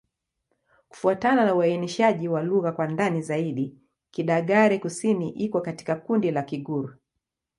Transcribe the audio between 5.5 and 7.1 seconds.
katika kundi la Kigur.